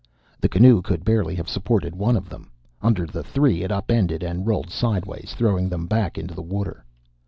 [0.39, 2.49] The canoe could barely have supported one of them.
[2.81, 6.83] Under the three it upended and rolled sidewise, throwing them back into the water.